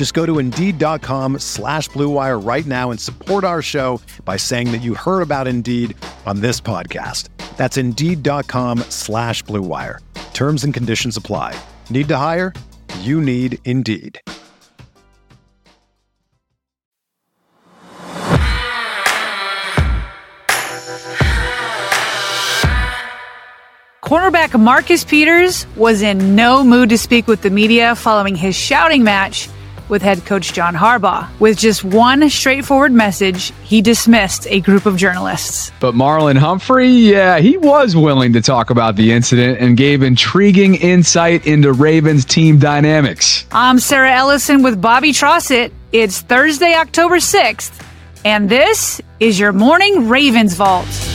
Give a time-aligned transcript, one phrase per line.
[0.00, 4.80] Just go to Indeed.com slash BlueWire right now and support our show by saying that
[4.80, 7.28] you heard about Indeed on this podcast.
[7.58, 9.98] That's Indeed.com slash BlueWire.
[10.32, 11.54] Terms and conditions apply.
[11.90, 12.54] Need to hire?
[13.00, 14.18] You need Indeed.
[24.02, 29.04] Cornerback Marcus Peters was in no mood to speak with the media following his shouting
[29.04, 29.46] match
[29.90, 31.28] with head coach John Harbaugh.
[31.40, 35.72] With just one straightforward message, he dismissed a group of journalists.
[35.80, 40.76] But Marlon Humphrey, yeah, he was willing to talk about the incident and gave intriguing
[40.76, 43.44] insight into Ravens team dynamics.
[43.52, 45.72] I'm Sarah Ellison with Bobby Trossett.
[45.92, 47.72] It's Thursday, October 6th,
[48.24, 51.09] and this is your morning Ravens Vault.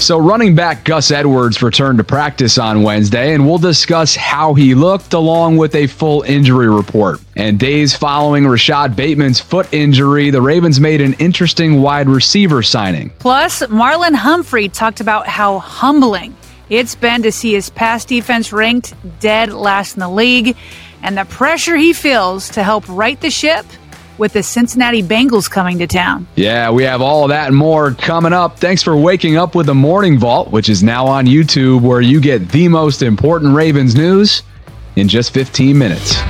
[0.00, 4.74] So, running back Gus Edwards returned to practice on Wednesday, and we'll discuss how he
[4.74, 7.20] looked along with a full injury report.
[7.36, 13.10] And days following Rashod Bateman's foot injury, the Ravens made an interesting wide receiver signing.
[13.18, 16.34] Plus, Marlon Humphrey talked about how humbling
[16.70, 20.56] it's been to see his pass defense ranked dead last in the league
[21.02, 23.66] and the pressure he feels to help right the ship
[24.20, 26.28] with the Cincinnati Bengals coming to town.
[26.36, 28.58] Yeah, we have all of that and more coming up.
[28.58, 32.20] Thanks for waking up with the Morning Vault, which is now on YouTube, where you
[32.20, 34.42] get the most important Ravens news
[34.96, 36.20] in just 15 minutes.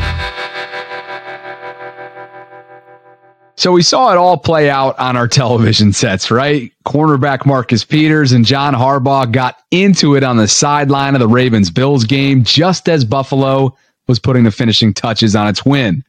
[3.56, 6.72] So we saw it all play out on our television sets, right?
[6.86, 11.70] Cornerback Marcus Peters and John Harbaugh got into it on the sideline of the Ravens
[11.70, 13.76] Bills game just as Buffalo
[14.06, 16.02] was putting the finishing touches on its win.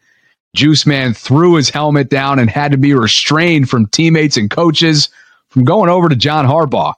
[0.54, 5.10] Juice Man threw his helmet down and had to be restrained from teammates and coaches
[5.50, 6.94] from going over to John Harbaugh.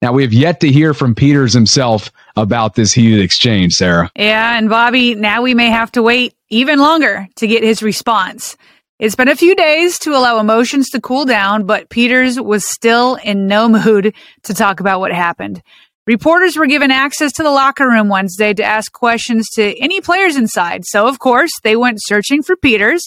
[0.00, 4.10] Now, we have yet to hear from Peters himself about this heated exchange, Sarah.
[4.16, 8.56] Yeah, and Bobby, now we may have to wait even longer to get his response.
[9.00, 13.16] It's been a few days to allow emotions to cool down, but Peters was still
[13.16, 14.14] in no mood
[14.44, 15.62] to talk about what happened.
[16.08, 20.36] Reporters were given access to the locker room Wednesday to ask questions to any players
[20.36, 20.86] inside.
[20.86, 23.02] So, of course, they went searching for Peters,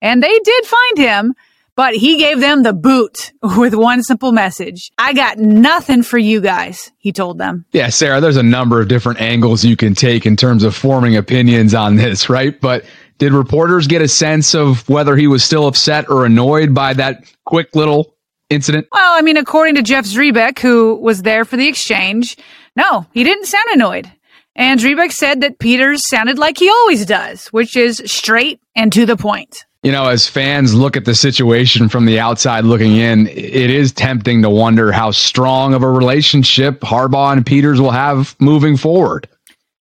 [0.00, 1.34] and they did find him,
[1.74, 6.40] but he gave them the boot with one simple message I got nothing for you
[6.40, 7.66] guys, he told them.
[7.72, 11.14] Yeah, Sarah, there's a number of different angles you can take in terms of forming
[11.14, 12.58] opinions on this, right?
[12.58, 12.86] But
[13.18, 17.30] did reporters get a sense of whether he was still upset or annoyed by that
[17.44, 18.15] quick little
[18.50, 18.86] incident?
[18.92, 22.36] Well, I mean, according to Jeff Zrebiec, who was there for the exchange,
[22.76, 24.10] no, he didn't sound annoyed.
[24.54, 29.04] And Zrebiec said that Peters sounded like he always does, which is straight and to
[29.04, 29.66] the point.
[29.82, 33.92] You know, as fans look at the situation from the outside looking in, it is
[33.92, 39.28] tempting to wonder how strong of a relationship Harbaugh and Peters will have moving forward.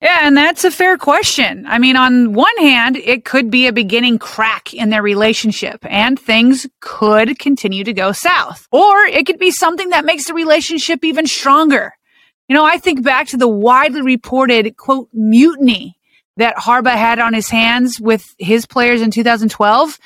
[0.02, 1.66] Yeah, and that's a fair question.
[1.68, 6.20] I mean, on one hand, it could be a beginning crack in their relationship and
[6.20, 8.68] things could continue to go south.
[8.72, 11.94] Or it could be something that makes the relationship even stronger.
[12.48, 15.98] You know, I think back to the widely reported, quote, mutiny
[16.38, 20.00] that Harbaugh had on his hands with his players in 2012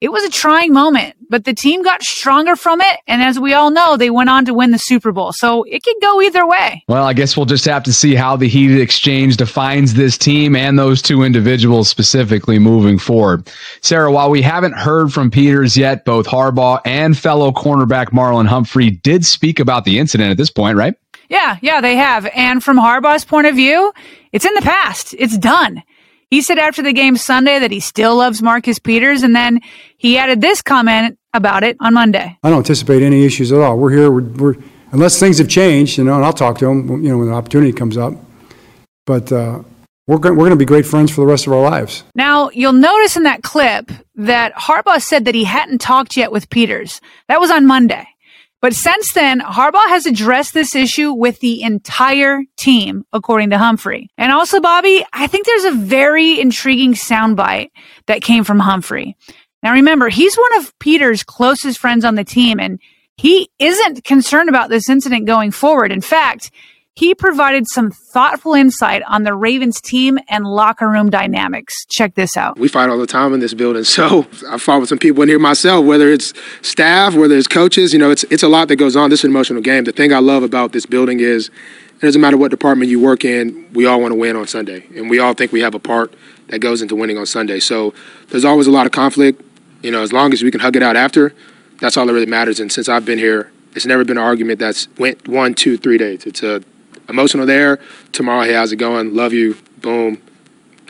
[0.00, 3.00] it was a trying moment, but the team got stronger from it.
[3.06, 5.32] And as we all know, they went on to win the Super Bowl.
[5.32, 6.82] So it could go either way.
[6.88, 10.56] Well, I guess we'll just have to see how the heated exchange defines this team
[10.56, 13.52] and those two individuals specifically moving forward.
[13.82, 18.90] Sarah, while we haven't heard from Peters yet, both Harbaugh and fellow cornerback Marlon Humphrey
[18.90, 20.94] did speak about the incident at this point, right?
[21.28, 22.26] Yeah, yeah, they have.
[22.34, 23.92] And from Harbaugh's point of view,
[24.32, 25.14] it's in the past.
[25.16, 25.82] It's done.
[26.30, 29.60] He said after the game Sunday that he still loves Marcus Peters, and then
[29.96, 32.38] he added this comment about it on Monday.
[32.44, 33.76] I don't anticipate any issues at all.
[33.76, 34.54] We're here, we're, we're
[34.92, 37.34] unless things have changed, you know, and I'll talk to him, you know, when the
[37.34, 38.14] opportunity comes up.
[39.06, 39.62] But uh,
[40.06, 42.04] we're going, we're going to be great friends for the rest of our lives.
[42.14, 46.48] Now, you'll notice in that clip that Harbaugh said that he hadn't talked yet with
[46.48, 47.00] Peters.
[47.28, 48.06] That was on Monday.
[48.60, 54.10] But since then, Harbaugh has addressed this issue with the entire team, according to Humphrey.
[54.18, 57.70] And also, Bobby, I think there's a very intriguing soundbite
[58.06, 59.16] that came from Humphrey.
[59.62, 62.78] Now remember, he's one of Peter's closest friends on the team, and
[63.16, 65.92] he isn't concerned about this incident going forward.
[65.92, 66.50] In fact,
[67.00, 71.86] he provided some thoughtful insight on the Ravens team and locker room dynamics.
[71.88, 72.58] Check this out.
[72.58, 73.84] We fight all the time in this building.
[74.00, 76.32] So I fought with some people in here myself, whether it's
[76.62, 79.10] staff, whether it's coaches, you know, it's, it's a lot that goes on.
[79.10, 79.84] This is an emotional game.
[79.84, 83.24] The thing I love about this building is it doesn't matter what department you work
[83.24, 84.86] in, we all want to win on Sunday.
[84.96, 86.14] And we all think we have a part
[86.48, 87.60] that goes into winning on Sunday.
[87.60, 87.94] So
[88.28, 89.42] there's always a lot of conflict.
[89.82, 91.34] You know, as long as we can hug it out after,
[91.80, 92.60] that's all that really matters.
[92.60, 95.98] And since I've been here, it's never been an argument that's went one, two, three
[95.98, 96.26] days.
[96.26, 96.62] It's a
[97.10, 97.78] emotional there.
[98.12, 99.14] Tomorrow, hey, how's it going?
[99.14, 99.56] Love you.
[99.78, 100.22] Boom.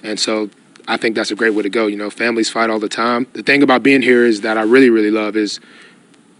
[0.04, 0.50] And so
[0.86, 1.86] I think that's a great way to go.
[1.86, 3.26] You know, families fight all the time.
[3.32, 5.60] The thing about being here is that I really, really love is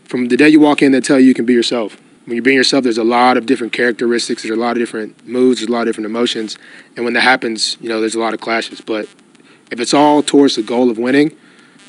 [0.04, 2.00] from the day you walk in, they tell you you can be yourself.
[2.26, 4.42] When you're being yourself, there's a lot of different characteristics.
[4.42, 5.60] There's a lot of different moods.
[5.60, 6.58] There's a lot of different emotions.
[6.96, 8.80] And when that happens, you know, there's a lot of clashes.
[8.80, 9.08] But
[9.70, 11.36] if it's all towards the goal of winning,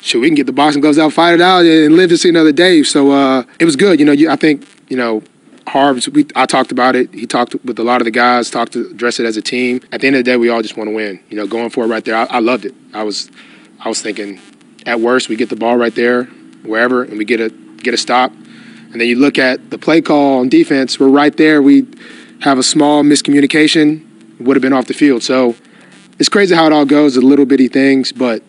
[0.01, 2.29] sure, we can get the boxing gloves out, fight it out, and live to see
[2.29, 2.83] another day.
[2.83, 3.99] So uh, it was good.
[3.99, 5.23] You know, you, I think you know.
[5.71, 7.13] Harbs, we, I talked about it.
[7.13, 9.79] He talked with a lot of the guys, talked to address it as a team.
[9.94, 11.23] At the end of the day, we all just want to win.
[11.29, 12.13] You know, going for it right there.
[12.13, 12.75] I, I loved it.
[12.94, 13.31] I was,
[13.79, 14.41] I was thinking,
[14.85, 16.25] at worst, we get the ball right there,
[16.63, 18.33] wherever, and we get a get a stop.
[18.33, 21.00] And then you look at the play call on defense.
[21.00, 21.62] We're right there.
[21.62, 21.88] We
[22.41, 24.39] have a small miscommunication.
[24.41, 25.24] Would have been off the field.
[25.24, 25.56] So
[26.19, 27.15] it's crazy how it all goes.
[27.15, 28.44] The little bitty things, but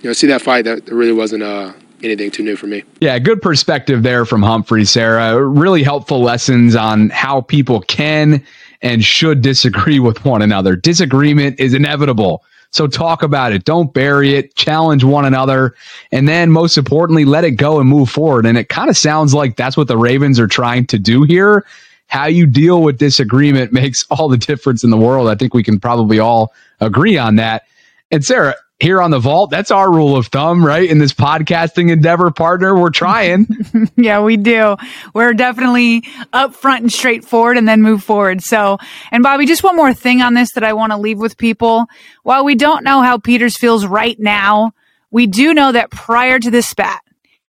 [0.00, 1.72] you know, see that fight, that really wasn't uh,
[2.02, 2.84] anything too new for me.
[3.00, 5.42] Yeah, good perspective there from Humphrey, Sarah.
[5.42, 8.44] Really helpful lessons on how people can
[8.82, 10.76] and should disagree with one another.
[10.76, 12.44] Disagreement is inevitable.
[12.70, 13.64] So talk about it.
[13.64, 14.54] Don't bury it.
[14.54, 15.74] Challenge one another.
[16.12, 18.44] And then most importantly, let it go and move forward.
[18.44, 21.64] And it kind of sounds like that's what the Ravens are trying to do here.
[22.08, 25.28] How you deal with disagreement makes all the difference in the world.
[25.28, 27.64] I think we can probably all agree on that.
[28.10, 29.50] And Sarah, here on the vault.
[29.50, 30.88] That's our rule of thumb, right?
[30.88, 33.48] In this podcasting endeavor, partner, we're trying.
[33.96, 34.76] yeah, we do.
[35.14, 36.02] We're definitely
[36.32, 38.42] upfront and straightforward and then move forward.
[38.42, 38.78] So,
[39.10, 41.86] and Bobby, just one more thing on this that I want to leave with people.
[42.22, 44.72] While we don't know how Peters feels right now,
[45.10, 47.00] we do know that prior to this spat,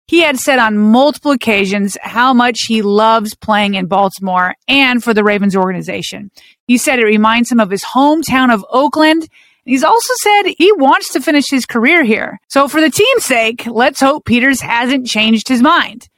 [0.06, 5.12] he had said on multiple occasions how much he loves playing in Baltimore and for
[5.12, 6.30] the Ravens organization.
[6.66, 9.28] He said it reminds him of his hometown of Oakland
[9.68, 12.40] He's also said he wants to finish his career here.
[12.48, 16.08] So for the team's sake, let's hope Peters hasn't changed his mind.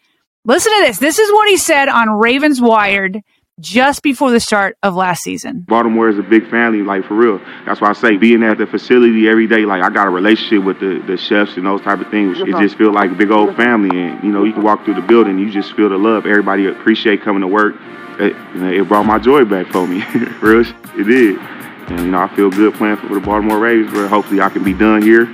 [0.45, 0.99] Listen to this.
[0.99, 3.21] This is what he said on Ravens Wired
[3.59, 5.65] just before the start of last season.
[5.67, 7.39] Baltimore is a big family, like for real.
[7.67, 10.65] That's why I say being at the facility every day, like I got a relationship
[10.65, 12.39] with the, the chefs and those type of things.
[12.39, 14.95] It just feel like a big old family, and you know you can walk through
[14.95, 16.25] the building, you just feel the love.
[16.25, 17.75] Everybody appreciate coming to work.
[18.21, 20.05] It, it brought my joy back for me,
[20.41, 20.65] real.
[20.95, 21.60] It did.
[21.91, 24.63] And, you know, I feel good playing for the Baltimore Ravens, but hopefully I can
[24.63, 25.25] be done here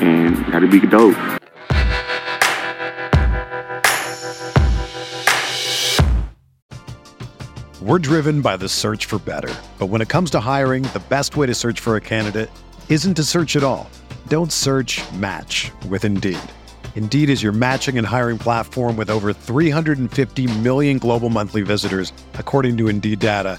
[0.00, 1.14] and got to be dope.
[7.82, 9.54] We're driven by the search for better.
[9.78, 12.50] But when it comes to hiring, the best way to search for a candidate
[12.88, 13.90] isn't to search at all.
[14.28, 16.38] Don't search match with Indeed.
[16.94, 22.78] Indeed is your matching and hiring platform with over 350 million global monthly visitors, according
[22.78, 23.58] to Indeed data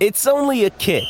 [0.00, 1.04] It's only a kick,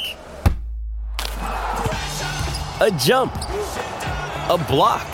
[1.38, 5.06] a jump, a block.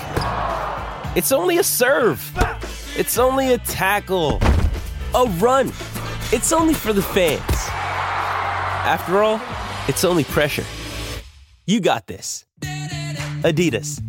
[1.17, 2.21] It's only a serve.
[2.97, 4.41] It's only a tackle,
[5.15, 5.69] a run.
[6.33, 7.41] It's only for the fans.
[7.49, 9.41] After all,
[9.87, 10.65] it's only pressure.
[11.65, 12.45] You got this.
[13.43, 14.03] Adidas.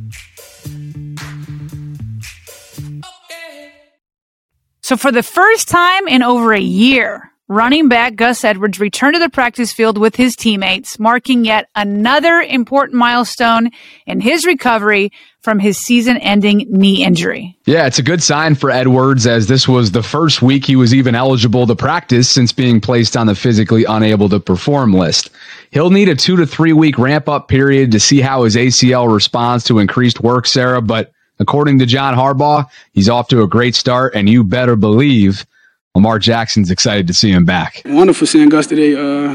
[4.82, 9.20] So for the first time in over a year, running back Gus Edwards returned to
[9.20, 13.72] the practice field with his teammates, marking yet another important milestone
[14.05, 17.58] in his recovery from his season ending knee injury.
[17.65, 20.93] Yeah, it's a good sign for Edwards as this was the first week he was
[20.93, 25.29] even eligible to practice since being placed on the physically unable to perform list.
[25.72, 29.13] He'll need a two to three week ramp up period to see how his ACL
[29.13, 33.75] responds to increased work, Sarah, but according to John Harbaugh, he's off to a great
[33.75, 35.46] start, and you better believe
[35.95, 37.81] Lamar Jackson's excited to see him back.
[37.86, 38.95] Wonderful seeing Gus today.
[38.95, 39.33] Uh,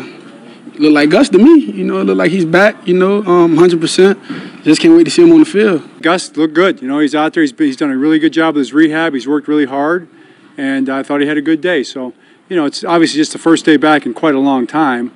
[0.78, 1.70] look like Gus to me.
[1.70, 2.88] You know, look like he's back.
[2.88, 4.62] You know, um, 100%.
[4.64, 5.82] Just can't wait to see him on the field.
[6.00, 6.80] Gus looked good.
[6.80, 7.42] You know, he's out there.
[7.42, 9.12] He's, he's done a really good job with his rehab.
[9.12, 10.08] He's worked really hard,
[10.56, 11.82] and I thought he had a good day.
[11.82, 12.14] So,
[12.48, 15.12] you know, it's obviously just the first day back in quite a long time.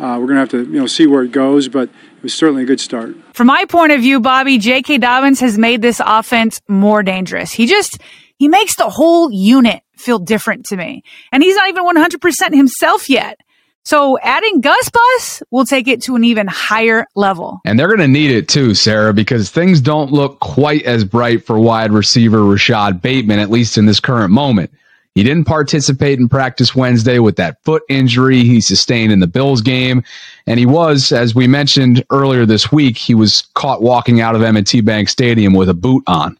[0.00, 2.32] Uh, we're going to have to, you know, see where it goes, but it was
[2.32, 3.14] certainly a good start.
[3.34, 4.98] From my point of view, Bobby, J.K.
[4.98, 7.52] Dobbins has made this offense more dangerous.
[7.52, 7.98] He just,
[8.38, 11.02] he makes the whole unit feel different to me.
[11.32, 13.40] And he's not even 100% himself yet.
[13.84, 17.60] So adding Gus Bus will take it to an even higher level.
[17.64, 21.46] And they're going to need it too, Sarah, because things don't look quite as bright
[21.46, 24.70] for wide receiver Rashod Bateman, at least in this current moment.
[25.14, 29.62] He didn't participate in practice Wednesday with that foot injury he sustained in the Bills
[29.62, 30.04] game.
[30.46, 34.42] And he was, as we mentioned earlier this week, he was caught walking out of
[34.42, 36.38] M&T Bank Stadium with a boot on.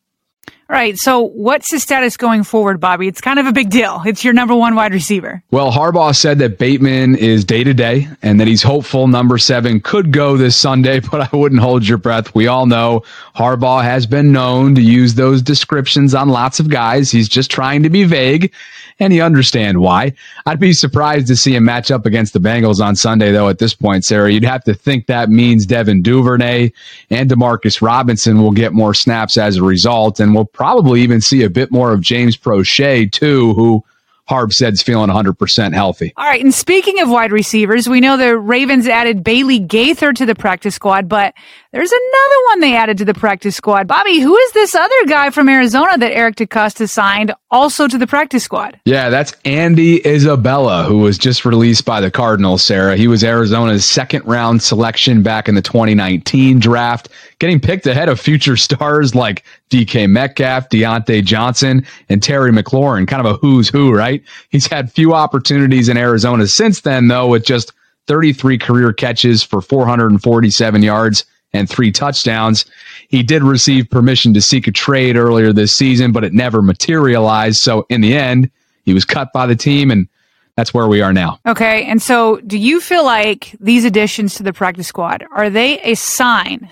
[0.71, 0.99] Right.
[0.99, 3.09] So, what's his status going forward, Bobby?
[3.09, 4.03] It's kind of a big deal.
[4.05, 5.43] It's your number one wide receiver.
[5.51, 9.81] Well, Harbaugh said that Bateman is day to day and that he's hopeful number seven
[9.81, 12.35] could go this Sunday, but I wouldn't hold your breath.
[12.35, 13.03] We all know
[13.35, 17.11] Harbaugh has been known to use those descriptions on lots of guys.
[17.11, 18.53] He's just trying to be vague
[19.01, 20.13] and you understand why.
[20.47, 23.59] I'd be surprised to see him match up against the Bengals on Sunday, though, at
[23.59, 24.31] this point, Sarah.
[24.31, 26.73] You'd have to think that means Devin Duvernay
[27.11, 31.43] and Demarcus Robinson will get more snaps as a result, and we'll probably even see
[31.45, 33.85] a bit more of James Proche, too, who
[34.29, 36.13] Harb said's feeling 100% healthy.
[36.17, 36.43] All right.
[36.43, 40.75] And speaking of wide receivers, we know the Ravens added Bailey Gaither to the practice
[40.75, 41.33] squad, but
[41.73, 43.87] there's another one they added to the practice squad.
[43.87, 48.07] Bobby, who is this other guy from Arizona that Eric DeCosta signed also to the
[48.07, 48.79] practice squad?
[48.85, 52.97] Yeah, that's Andy Isabella, who was just released by the Cardinals, Sarah.
[52.97, 57.09] He was Arizona's second round selection back in the 2019 draft
[57.39, 63.07] getting picked ahead of future stars like DK Metcalf, Diontae Johnson, and Terry McLaurin.
[63.07, 64.18] Kind of a who's who, right?
[64.51, 67.73] He's had few opportunities in Arizona since then, though, with just
[68.07, 72.65] 33 career catches for 447 yards and three touchdowns.
[73.09, 77.59] He did receive permission to seek a trade earlier this season, but it never materialized.
[77.59, 78.51] So in the end,
[78.85, 80.09] he was cut by the team and
[80.57, 81.39] that's where we are now.
[81.47, 81.85] Okay.
[81.85, 85.95] And so do you feel like these additions to the practice squad, are they a
[85.95, 86.69] sign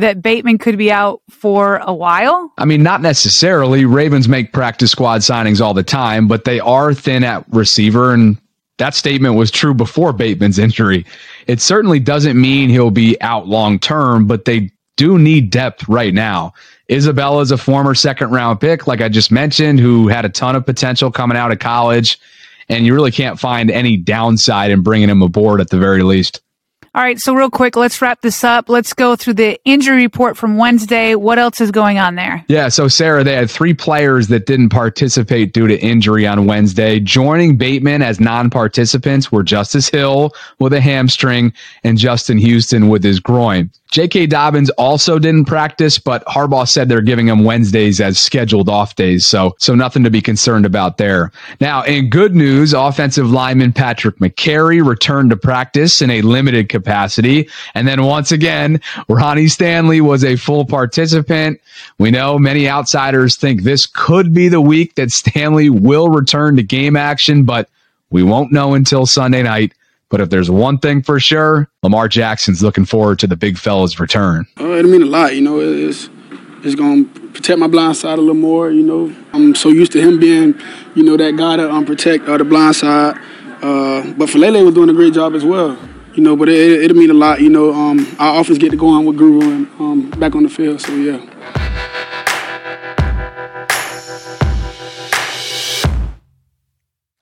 [0.00, 2.52] that Bateman could be out for a while?
[2.58, 3.84] I mean, not necessarily.
[3.84, 8.12] Ravens make practice squad signings all the time, but they are thin at receiver.
[8.12, 8.36] And
[8.78, 11.06] that statement was true before Bateman's injury.
[11.46, 16.12] It certainly doesn't mean he'll be out long term, but they do need depth right
[16.12, 16.52] now.
[16.90, 20.56] Isabella is a former second round pick, like I just mentioned, who had a ton
[20.56, 22.18] of potential coming out of college.
[22.68, 26.40] And you really can't find any downside in bringing him aboard at the very least.
[26.92, 28.68] All right, so real quick, let's wrap this up.
[28.68, 31.14] Let's go through the injury report from Wednesday.
[31.14, 32.44] What else is going on there?
[32.48, 36.98] Yeah, so Sarah, they had three players that didn't participate due to injury on Wednesday.
[36.98, 41.52] Joining Bateman as non participants were Justice Hill with a hamstring
[41.84, 43.70] and Justin Houston with his groin.
[43.90, 44.26] J.K.
[44.26, 49.26] Dobbins also didn't practice, but Harbaugh said they're giving him Wednesdays as scheduled off days,
[49.26, 51.32] so so nothing to be concerned about there.
[51.60, 56.79] Now, in good news, offensive lineman Patrick Mekari returned to practice in a limited capacity,
[56.84, 61.60] and then once again, Ronnie Stanley was a full participant.
[61.98, 66.62] We know many outsiders think this could be the week that Stanley will return to
[66.62, 67.68] game action, but
[68.10, 69.72] we won't know until Sunday night.
[70.08, 74.00] But if there's one thing for sure, Lamar Jackson's looking forward to the big fella's
[74.00, 74.46] return.
[74.60, 75.60] Uh, it mean a lot, you know.
[75.60, 76.10] It's
[76.64, 79.14] it's gonna protect my blind side a little more, you know.
[79.32, 80.60] I'm so used to him being,
[80.96, 83.16] you know, that guy to um, protect uh, the blind side.
[83.62, 85.78] Uh, but Faalele was doing a great job as well,
[86.14, 86.36] you know.
[86.36, 87.72] But it, it'll mean a lot, you know.
[87.72, 90.80] Um, I often get to go on with Guru and um, back on the field,
[90.80, 91.40] so yeah.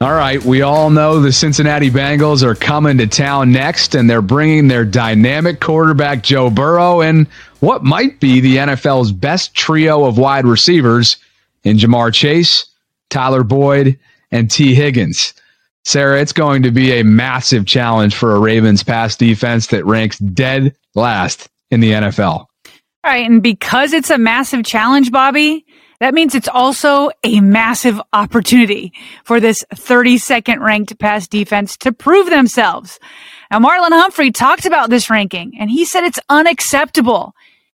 [0.01, 4.23] All right, we all know the Cincinnati Bengals are coming to town next, and they're
[4.23, 7.27] bringing their dynamic quarterback, Joe Burrow, and
[7.59, 11.17] what might be the NFL's best trio of wide receivers
[11.65, 12.67] in Ja'Marr Chase,
[13.11, 13.99] Tyler Boyd,
[14.31, 15.35] and Tee Higgins.
[15.89, 20.19] Sarah, it's going to be a massive challenge for a Ravens pass defense that ranks
[20.19, 22.41] dead last in the NFL.
[22.41, 22.47] All
[23.07, 25.65] right, and because it's a massive challenge, Bobby,
[26.01, 28.93] that means it's also a massive opportunity
[29.25, 32.99] for this 32nd ranked pass defense to prove themselves.
[33.51, 37.33] Now, Marlon Humphrey talked about this ranking and he said it's unacceptable.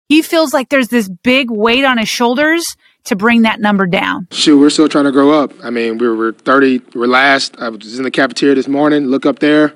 [0.07, 2.75] He feels like there's this big weight on his shoulders
[3.09, 4.27] to bring that number down.
[4.31, 5.51] Shoot, we're still trying to grow up.
[5.63, 7.55] I mean, we're, we're 30, we're last.
[7.59, 9.73] I was in the cafeteria this morning, look up there.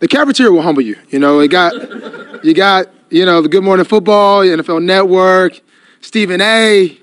[0.00, 0.96] The cafeteria will humble you.
[1.10, 1.72] You know, it got,
[2.44, 5.60] you got, you know, the Good Morning Football, NFL Network,
[6.00, 6.98] Stephen A.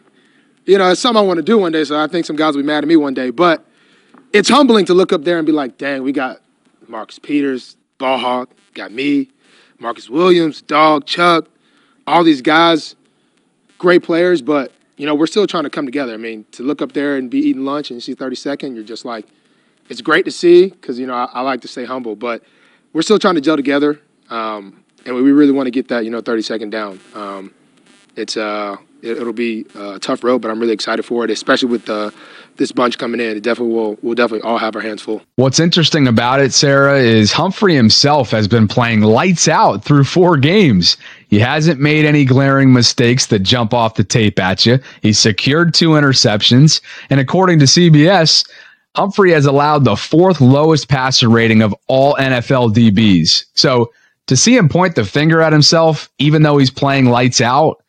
[0.66, 2.56] You know, it's something I want to do one day, so I think some guys
[2.56, 3.30] will be mad at me one day.
[3.30, 3.66] But
[4.34, 6.42] it's humbling to look up there and be like, dang, we got
[6.88, 9.30] Marcus Peters, Ballhawk, got me,
[9.80, 11.48] Marcus Williams, Dog, Chuck,
[12.06, 12.96] all these guys,
[13.78, 16.14] great players, but you know, we're still trying to come together.
[16.14, 18.84] I mean, to look up there and be eating lunch and you see 32nd, you're
[18.84, 19.26] just like,
[19.88, 22.44] it's great to see because, you know, I, I, like to stay humble, but
[22.92, 24.02] we're still trying to gel together.
[24.30, 27.00] Um, and we really want to get that, you know, 32nd down.
[27.16, 27.54] Um,
[28.18, 31.70] it's, uh, it, will be a tough road, but I'm really excited for it, especially
[31.70, 31.86] with
[32.58, 33.38] this bunch coming in.
[33.38, 33.98] It definitely will.
[34.02, 35.22] We'll definitely all have our hands full.
[35.38, 40.36] What's interesting about it, Sarah, is Humphrey himself has been playing lights out through four
[40.36, 40.98] games.
[41.30, 44.80] He hasn't made any glaring mistakes that jump off the tape at you.
[45.02, 48.48] He's secured two interceptions, and according to CBS.
[48.96, 53.46] Humphrey has allowed the fourth lowest passer rating of all NFL DBs.
[53.54, 53.94] So
[54.26, 57.84] to see him point the finger at himself, even though he's playing lights out,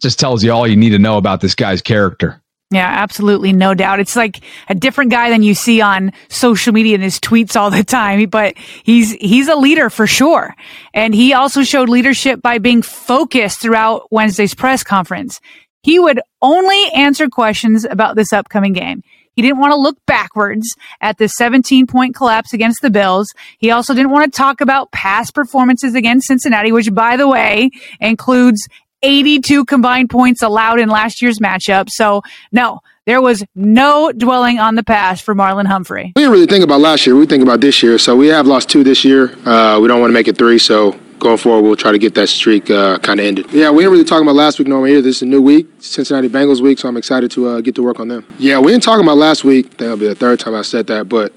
[0.00, 2.41] just tells you all you need to know about this guy's character.
[2.72, 3.52] Yeah, absolutely.
[3.52, 4.00] No doubt.
[4.00, 7.70] It's like a different guy than you see on social media and his tweets all
[7.70, 10.56] the time, but he's, he's a leader for sure.
[10.94, 15.38] And he also showed leadership by being focused throughout Wednesday's press conference.
[15.82, 19.02] He would only answer questions about this upcoming game.
[19.34, 23.28] He didn't want to look backwards at the 17 point collapse against the Bills.
[23.58, 27.70] He also didn't want to talk about past performances against Cincinnati, which by the way
[28.00, 28.66] includes
[29.02, 31.88] 82 combined points allowed in last year's matchup.
[31.90, 36.12] So, no, there was no dwelling on the past for Marlon Humphrey.
[36.14, 37.16] We didn't really think about last year.
[37.16, 37.98] We think about this year.
[37.98, 39.34] So, we have lost two this year.
[39.44, 40.58] Uh, we don't want to make it three.
[40.58, 43.46] So, going forward, we'll try to get that streak uh, kind of ended.
[43.52, 45.00] Yeah, we didn't really talk about last week normally.
[45.00, 47.82] This is a new week, Cincinnati Bengals week, so I'm excited to uh, get to
[47.82, 48.26] work on them.
[48.38, 49.76] Yeah, we didn't talk about last week.
[49.76, 51.32] That'll be the third time I said that, but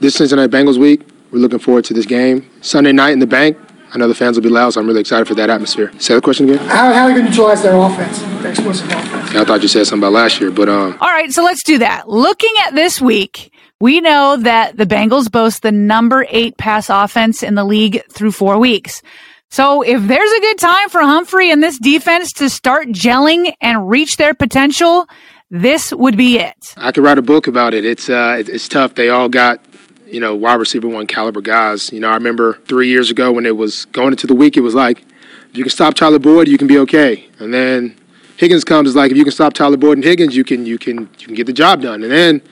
[0.00, 2.48] this Cincinnati Bengals week, we're looking forward to this game.
[2.62, 3.58] Sunday night in the bank,
[3.92, 5.90] I know the fans will be loud, so I'm really excited for that atmosphere.
[5.98, 6.64] Say the question again.
[6.66, 9.32] How, how are you going to utilize their offense, their explosive offense?
[9.32, 10.98] Yeah, I thought you said something about last year, but um.
[11.00, 12.08] All right, so let's do that.
[12.08, 17.42] Looking at this week, we know that the Bengals boast the number eight pass offense
[17.42, 19.02] in the league through four weeks.
[19.50, 23.88] So if there's a good time for Humphrey and this defense to start gelling and
[23.88, 25.08] reach their potential,
[25.50, 26.74] this would be it.
[26.76, 27.84] I could write a book about it.
[27.86, 28.94] It's uh, it's tough.
[28.94, 29.64] They all got
[30.10, 31.92] you know, wide receiver one caliber guys.
[31.92, 34.60] You know, I remember three years ago when it was going into the week, it
[34.60, 35.04] was like,
[35.50, 37.28] if you can stop Tyler Boyd, you can be okay.
[37.38, 37.96] And then
[38.36, 40.78] Higgins comes, it's like, if you can stop Tyler Boyd and Higgins, you can you
[40.78, 42.02] can you can get the job done.
[42.02, 42.42] And then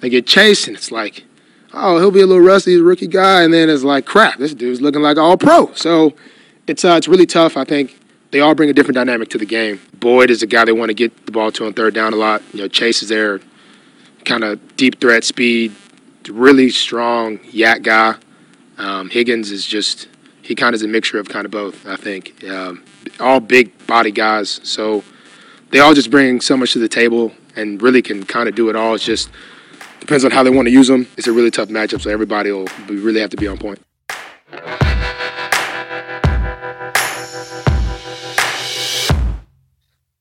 [0.00, 1.24] they get chased, and it's like,
[1.72, 3.42] oh, he'll be a little rusty, he's a rookie guy.
[3.42, 5.72] And then it's like, crap, this dude's looking like all pro.
[5.74, 6.14] So
[6.66, 7.56] it's uh, it's really tough.
[7.56, 7.98] I think
[8.30, 9.80] they all bring a different dynamic to the game.
[9.94, 12.16] Boyd is a guy they want to get the ball to on third down a
[12.16, 12.42] lot.
[12.52, 13.40] You know, Chase is there,
[14.24, 15.74] kind of deep threat speed,
[16.28, 18.14] really strong YAC guy.
[18.76, 20.08] Um, Higgins is just
[20.42, 21.86] he kind of is a mixture of kind of both.
[21.86, 22.82] I think um,
[23.20, 25.04] all big body guys, so
[25.70, 28.70] they all just bring so much to the table and really can kind of do
[28.70, 28.94] it all.
[28.94, 29.30] It's just
[30.00, 31.06] depends on how they want to use them.
[31.16, 33.80] It's a really tough matchup, so everybody will really have to be on point.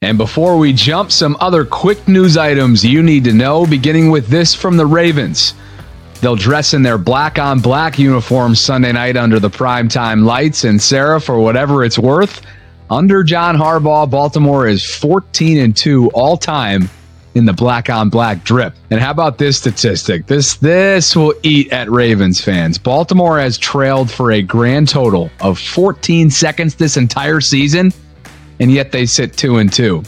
[0.01, 4.27] And before we jump, some other quick news items you need to know, beginning with
[4.27, 5.53] this from the Ravens.
[6.21, 10.63] They'll dress in their black on black uniforms Sunday night under the primetime lights.
[10.63, 12.41] And Sarah, for whatever it's worth,
[12.89, 16.89] under John Harbaugh, Baltimore is 14 and 2 all time
[17.35, 18.73] in the black on black drip.
[18.89, 20.25] And how about this statistic?
[20.25, 22.77] This this will eat at Ravens fans.
[22.77, 27.93] Baltimore has trailed for a grand total of 14 seconds this entire season,
[28.59, 30.03] and yet they sit 2 and 2.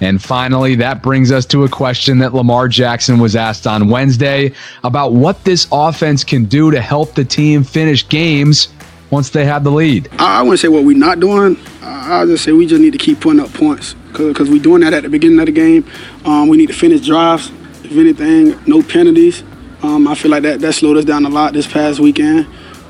[0.00, 4.52] And finally, that brings us to a question that Lamar Jackson was asked on Wednesday
[4.82, 8.68] about what this offense can do to help the team finish games
[9.10, 10.08] once they have the lead.
[10.18, 11.58] I, I wouldn't say what we're not doing.
[11.82, 14.94] I'll just say we just need to keep putting up points because we're doing that
[14.94, 15.88] at the beginning of the game.
[16.24, 17.50] Um, we need to finish drives.
[17.84, 19.42] If anything, no penalties.
[19.82, 22.46] Um, I feel like that, that slowed us down a lot this past weekend.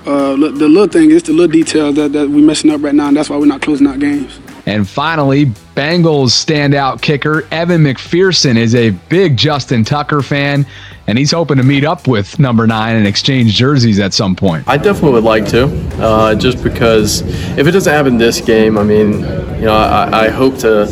[0.07, 3.09] Uh, the little thing is the little details that, that we're messing up right now,
[3.09, 4.41] and that's why we're not closing out games.
[4.67, 10.67] And finally, Bengals standout kicker Evan McPherson is a big Justin Tucker fan,
[11.07, 14.69] and he's hoping to meet up with number nine and exchange jerseys at some point.
[14.69, 15.65] I definitely would like to,
[16.03, 17.23] uh, just because
[17.59, 19.13] if it doesn't happen this game, I mean,
[19.61, 20.87] you know, I, I hope to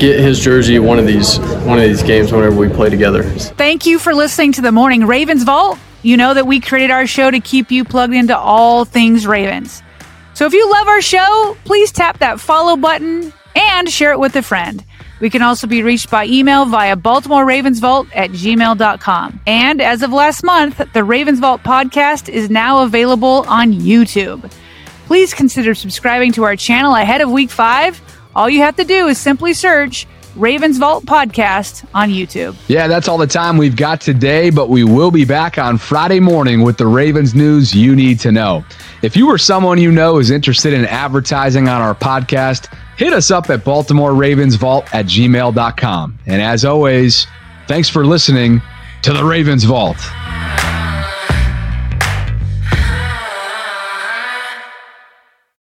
[0.00, 3.22] get his jersey one of these one of these games whenever we play together.
[3.22, 5.78] Thank you for listening to the Morning Ravens Vault.
[6.02, 9.82] You know that we created our show to keep you plugged into all things Ravens.
[10.38, 14.36] So if you love our show, please tap that follow button and share it with
[14.36, 14.84] a friend.
[15.18, 19.40] We can also be reached by email via Baltimore Ravens at gmail.com.
[19.48, 24.48] And as of last month, the Ravens Vault podcast is now available on YouTube.
[25.06, 28.00] Please consider subscribing to our channel ahead of week five.
[28.36, 30.06] All you have to do is simply search
[30.38, 32.56] Ravens Vault Podcast on YouTube.
[32.68, 36.20] Yeah, that's all the time we've got today, but we will be back on Friday
[36.20, 38.64] morning with the Ravens news you need to know.
[39.02, 43.32] If you or someone you know is interested in advertising on our podcast, hit us
[43.32, 46.18] up at Baltimore Ravens Vault at gmail.com.
[46.26, 47.26] And as always,
[47.66, 48.62] thanks for listening
[49.02, 49.96] to the Ravens Vault.